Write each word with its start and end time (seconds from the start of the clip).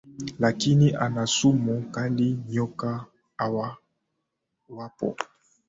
lakini 0.39 0.89
hana 0.89 1.27
sumu 1.27 1.81
kali 1.91 2.37
Nyoka 2.49 3.05
hawa 3.37 3.77
wapo 4.69 5.17